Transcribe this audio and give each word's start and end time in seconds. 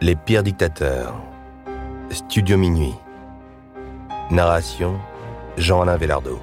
Les 0.00 0.16
pires 0.16 0.42
dictateurs. 0.42 1.14
Studio 2.10 2.58
Minuit. 2.58 2.94
Narration 4.30 4.96
Jean-Alain 5.56 5.96
Velardo. 5.96 6.40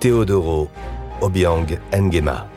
Théodoro 0.00 0.68
Obiang 1.20 1.66
Nguema. 1.94 2.48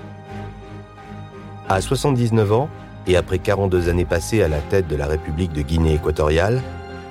À 1.68 1.81
79 1.81 2.52
ans, 2.54 2.70
et 3.06 3.18
après 3.18 3.40
42 3.40 3.90
années 3.90 4.06
passées 4.06 4.42
à 4.42 4.47
la 4.47 4.60
tête 4.60 4.88
de 4.88 4.96
la 4.96 5.08
République 5.08 5.52
de 5.52 5.62
Guinée 5.62 5.96
équatoriale, 5.96 6.62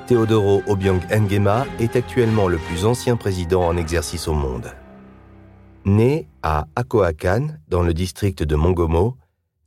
Théodoro 0.07 0.62
Obiang 0.66 1.00
Nguema 1.11 1.66
est 1.79 1.96
actuellement 1.96 2.48
le 2.48 2.57
plus 2.57 2.87
ancien 2.87 3.16
président 3.16 3.66
en 3.66 3.77
exercice 3.77 4.27
au 4.27 4.35
monde. 4.35 4.73
Né 5.85 6.29
à 6.43 6.66
Akoakan, 6.77 7.48
dans 7.69 7.82
le 7.82 7.93
district 7.93 8.43
de 8.43 8.57
Mongomo, 8.57 9.16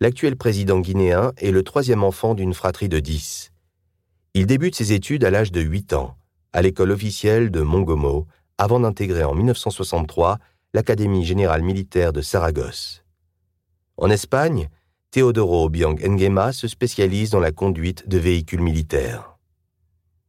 l'actuel 0.01 0.35
président 0.35 0.79
guinéen 0.79 1.31
est 1.37 1.51
le 1.51 1.63
troisième 1.63 2.03
enfant 2.03 2.33
d'une 2.33 2.55
fratrie 2.55 2.89
de 2.89 2.99
dix. 2.99 3.51
Il 4.33 4.47
débute 4.47 4.75
ses 4.75 4.93
études 4.93 5.23
à 5.23 5.29
l'âge 5.29 5.51
de 5.51 5.61
8 5.61 5.93
ans, 5.93 6.17
à 6.53 6.63
l'école 6.63 6.91
officielle 6.91 7.51
de 7.51 7.61
Mongomo, 7.61 8.25
avant 8.57 8.79
d'intégrer 8.79 9.23
en 9.23 9.35
1963 9.35 10.39
l'Académie 10.73 11.23
générale 11.23 11.61
militaire 11.61 12.13
de 12.13 12.21
Saragosse. 12.21 13.03
En 13.97 14.09
Espagne, 14.09 14.69
Teodoro 15.11 15.65
Obiang 15.65 15.99
Nguema 15.99 16.51
se 16.51 16.67
spécialise 16.67 17.29
dans 17.29 17.39
la 17.39 17.51
conduite 17.51 18.09
de 18.09 18.17
véhicules 18.17 18.61
militaires. 18.61 19.37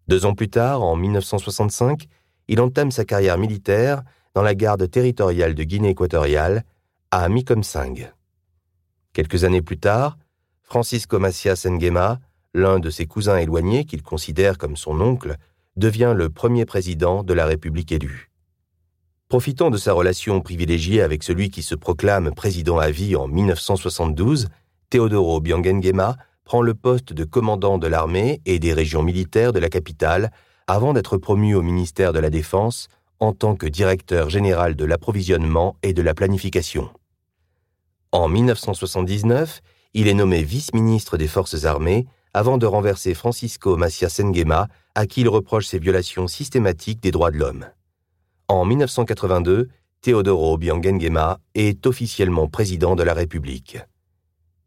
Deux 0.06 0.26
ans 0.26 0.34
plus 0.34 0.50
tard, 0.50 0.82
en 0.82 0.96
1965, 0.96 2.08
il 2.48 2.60
entame 2.60 2.90
sa 2.90 3.06
carrière 3.06 3.38
militaire 3.38 4.02
dans 4.34 4.42
la 4.42 4.54
garde 4.54 4.90
territoriale 4.90 5.54
de 5.54 5.62
Guinée 5.62 5.90
équatoriale 5.90 6.64
à 7.10 7.26
Mikomsing. 7.30 8.08
Quelques 9.12 9.44
années 9.44 9.62
plus 9.62 9.78
tard, 9.78 10.16
Francisco 10.62 11.18
Macias 11.18 11.66
Nguema, 11.66 12.18
l'un 12.54 12.78
de 12.78 12.88
ses 12.88 13.06
cousins 13.06 13.36
éloignés 13.36 13.84
qu'il 13.84 14.02
considère 14.02 14.56
comme 14.56 14.76
son 14.76 15.00
oncle, 15.00 15.36
devient 15.76 16.14
le 16.16 16.30
premier 16.30 16.64
président 16.64 17.22
de 17.22 17.34
la 17.34 17.46
République 17.46 17.92
élue. 17.92 18.30
Profitant 19.28 19.70
de 19.70 19.76
sa 19.76 19.92
relation 19.92 20.40
privilégiée 20.40 21.02
avec 21.02 21.22
celui 21.22 21.50
qui 21.50 21.62
se 21.62 21.74
proclame 21.74 22.34
président 22.34 22.78
à 22.78 22.90
vie 22.90 23.16
en 23.16 23.28
1972, 23.28 24.48
Teodoro 24.90 25.40
Biangenguema 25.40 26.16
prend 26.44 26.62
le 26.62 26.74
poste 26.74 27.12
de 27.12 27.24
commandant 27.24 27.78
de 27.78 27.86
l'armée 27.86 28.40
et 28.44 28.58
des 28.58 28.74
régions 28.74 29.02
militaires 29.02 29.52
de 29.52 29.58
la 29.58 29.68
capitale 29.68 30.30
avant 30.66 30.92
d'être 30.92 31.16
promu 31.18 31.54
au 31.54 31.62
ministère 31.62 32.12
de 32.12 32.18
la 32.18 32.30
Défense 32.30 32.88
en 33.20 33.32
tant 33.32 33.56
que 33.56 33.66
directeur 33.66 34.30
général 34.30 34.74
de 34.74 34.84
l'approvisionnement 34.84 35.76
et 35.82 35.92
de 35.92 36.02
la 36.02 36.14
planification. 36.14 36.90
En 38.12 38.28
1979, 38.28 39.62
il 39.94 40.06
est 40.06 40.12
nommé 40.12 40.42
vice-ministre 40.42 41.16
des 41.16 41.26
Forces 41.26 41.64
armées 41.64 42.06
avant 42.34 42.58
de 42.58 42.66
renverser 42.66 43.14
Francisco 43.14 43.76
Macias 43.78 44.20
Nguema, 44.22 44.68
à 44.94 45.06
qui 45.06 45.22
il 45.22 45.30
reproche 45.30 45.66
ses 45.66 45.78
violations 45.78 46.28
systématiques 46.28 47.02
des 47.02 47.10
droits 47.10 47.30
de 47.30 47.38
l'homme. 47.38 47.66
En 48.48 48.66
1982, 48.66 49.70
Teodoro 50.02 50.58
Nguema 50.58 51.38
est 51.54 51.86
officiellement 51.86 52.48
président 52.48 52.96
de 52.96 53.02
la 53.02 53.14
République. 53.14 53.78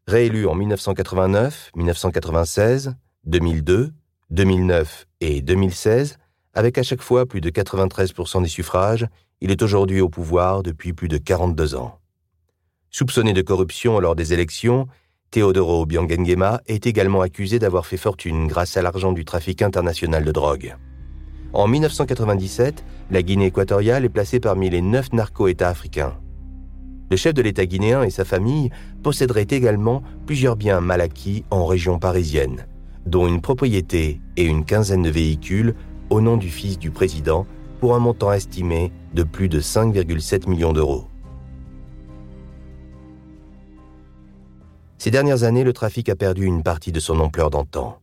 Réélu 0.07 0.47
en 0.47 0.55
1989, 0.55 1.71
1996, 1.75 2.95
2002, 3.25 3.91
2009 4.31 5.05
et 5.21 5.43
2016, 5.43 6.17
avec 6.55 6.79
à 6.79 6.83
chaque 6.83 7.01
fois 7.01 7.27
plus 7.27 7.41
de 7.41 7.51
93% 7.51 8.41
des 8.41 8.49
suffrages, 8.49 9.05
il 9.39 9.51
est 9.51 9.61
aujourd'hui 9.61 10.01
au 10.01 10.09
pouvoir 10.09 10.63
depuis 10.63 10.93
plus 10.93 11.09
de 11.09 11.19
42 11.19 11.75
ans. 11.75 11.99
Soupçonné 12.97 13.33
de 13.33 13.41
corruption 13.41 13.99
lors 13.99 14.15
des 14.15 14.31
élections, 14.31 14.88
Teodoro 15.29 15.85
Biangengema 15.85 16.61
est 16.65 16.88
également 16.88 17.19
accusé 17.19 17.59
d'avoir 17.59 17.85
fait 17.85 17.97
fortune 17.97 18.47
grâce 18.47 18.77
à 18.77 18.81
l'argent 18.81 19.11
du 19.11 19.25
trafic 19.25 19.61
international 19.61 20.23
de 20.23 20.31
drogue. 20.31 20.77
En 21.51 21.67
1997, 21.67 22.85
la 23.11 23.22
Guinée 23.22 23.47
équatoriale 23.47 24.06
est 24.06 24.09
placée 24.09 24.39
parmi 24.39 24.69
les 24.69 24.81
neuf 24.81 25.11
narco-États 25.11 25.67
africains. 25.67 26.13
Le 27.11 27.17
chef 27.17 27.33
de 27.33 27.41
l'État 27.41 27.66
guinéen 27.66 28.01
et 28.01 28.09
sa 28.09 28.23
famille 28.23 28.69
posséderaient 29.03 29.47
également 29.50 30.01
plusieurs 30.25 30.56
biens 30.56 30.79
mal 30.79 31.01
acquis 31.01 31.44
en 31.51 31.66
région 31.66 32.00
parisienne, 32.00 32.66
dont 33.06 33.27
une 33.27 33.41
propriété 33.41 34.22
et 34.38 34.45
une 34.45 34.63
quinzaine 34.63 35.03
de 35.03 35.09
véhicules 35.09 35.75
au 36.09 36.22
nom 36.22 36.38
du 36.38 36.47
fils 36.47 36.79
du 36.79 36.91
président 36.91 37.45
pour 37.81 37.94
un 37.94 38.00
montant 38.00 38.31
estimé 38.31 38.94
de 39.13 39.23
plus 39.23 39.50
de 39.50 39.59
5,7 39.59 40.50
millions 40.50 40.72
d'euros. 40.72 41.09
Ces 45.05 45.11
dernières 45.11 45.43
années, 45.43 45.63
le 45.63 45.71
trafic 45.71 46.09
a 46.09 46.16
perdu 46.16 46.45
une 46.45 46.63
partie 46.63 46.91
de 46.91 46.99
son 46.99 47.19
ampleur 47.19 47.51
d'antan, 47.51 48.01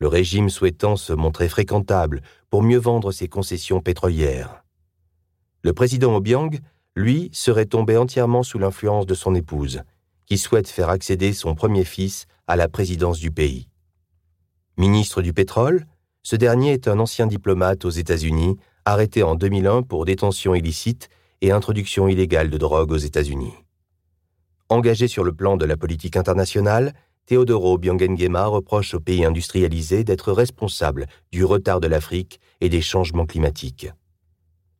le 0.00 0.06
régime 0.06 0.50
souhaitant 0.50 0.96
se 0.96 1.14
montrer 1.14 1.48
fréquentable 1.48 2.20
pour 2.50 2.62
mieux 2.62 2.76
vendre 2.76 3.10
ses 3.10 3.26
concessions 3.26 3.80
pétrolières. 3.80 4.62
Le 5.62 5.72
président 5.72 6.14
Obiang, 6.14 6.50
lui, 6.94 7.30
serait 7.32 7.64
tombé 7.64 7.96
entièrement 7.96 8.42
sous 8.42 8.58
l'influence 8.58 9.06
de 9.06 9.14
son 9.14 9.34
épouse, 9.34 9.80
qui 10.26 10.36
souhaite 10.36 10.68
faire 10.68 10.90
accéder 10.90 11.32
son 11.32 11.54
premier 11.54 11.84
fils 11.84 12.26
à 12.46 12.54
la 12.54 12.68
présidence 12.68 13.18
du 13.18 13.30
pays. 13.30 13.70
Ministre 14.76 15.22
du 15.22 15.32
pétrole, 15.32 15.86
ce 16.22 16.36
dernier 16.36 16.74
est 16.74 16.86
un 16.86 16.98
ancien 16.98 17.26
diplomate 17.26 17.86
aux 17.86 17.90
États-Unis, 17.90 18.58
arrêté 18.84 19.22
en 19.22 19.36
2001 19.36 19.84
pour 19.84 20.04
détention 20.04 20.54
illicite 20.54 21.08
et 21.40 21.50
introduction 21.50 22.08
illégale 22.08 22.50
de 22.50 22.58
drogue 22.58 22.92
aux 22.92 22.98
États-Unis. 22.98 23.54
Engagé 24.72 25.06
sur 25.06 25.22
le 25.22 25.34
plan 25.34 25.58
de 25.58 25.66
la 25.66 25.76
politique 25.76 26.16
internationale, 26.16 26.94
Teodoro 27.26 27.76
Biangengema 27.76 28.46
reproche 28.46 28.94
aux 28.94 29.00
pays 29.00 29.22
industrialisés 29.22 30.02
d'être 30.02 30.32
responsables 30.32 31.08
du 31.30 31.44
retard 31.44 31.78
de 31.78 31.88
l'Afrique 31.88 32.40
et 32.62 32.70
des 32.70 32.80
changements 32.80 33.26
climatiques. 33.26 33.90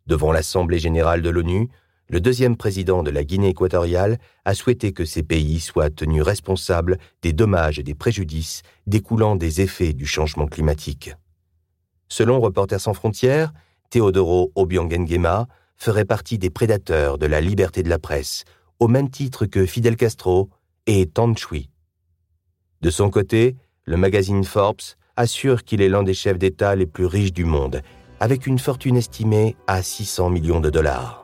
Devant 0.07 0.33
l'Assemblée 0.33 0.79
générale 0.79 1.21
de 1.21 1.29
l'ONU, 1.29 1.69
le 2.09 2.23
deuxième 2.23 2.57
président 2.57 3.03
de 3.03 3.11
la 3.11 3.23
Guinée 3.23 3.51
équatoriale 3.51 4.17
a 4.47 4.55
souhaité 4.55 4.95
que 4.95 5.05
ces 5.05 5.23
pays 5.23 5.61
soient 5.61 5.91
tenus 5.91 6.23
responsables 6.23 6.97
des 7.21 7.35
dommages 7.35 7.79
et 7.79 7.83
des 7.83 7.95
préjudices 7.95 8.63
découlant 8.87 9.37
des 9.37 9.61
effets 9.61 9.93
du 9.93 10.07
changement 10.07 10.47
climatique. 10.47 11.15
Selon 12.09 12.41
Reporters 12.41 12.81
sans 12.81 12.95
frontières, 12.95 13.53
Teodoro 13.91 14.53
Obiangengema 14.55 15.49
ferait 15.77 16.07
partie 16.07 16.39
des 16.39 16.49
prédateurs 16.49 17.19
de 17.19 17.27
la 17.27 17.43
liberté 17.43 17.83
de 17.83 17.91
la 17.91 17.99
presse 17.99 18.47
au 18.82 18.88
même 18.88 19.10
titre 19.10 19.47
que 19.47 19.65
Fidel 19.65 19.97
Castro 19.97 20.50
et 20.88 21.06
Tan 21.06 21.37
Chui. 21.37 21.70
De 22.81 22.91
son 22.91 23.10
côté, 23.10 23.54
le 23.84 23.97
magazine 23.97 24.43
Forbes 24.43 24.97
assure 25.16 25.62
qu'il 25.62 25.81
est 25.81 25.88
l'un 25.88 26.03
des 26.03 26.15
chefs 26.15 26.37
d'État 26.37 26.75
les 26.75 26.87
plus 26.87 27.06
riches 27.06 27.32
du 27.32 27.44
monde, 27.44 27.81
avec 28.19 28.44
une 28.44 28.59
fortune 28.59 28.97
estimée 28.97 29.54
à 29.69 29.84
600 29.84 30.31
millions 30.31 30.59
de 30.59 30.69
dollars. 30.69 31.22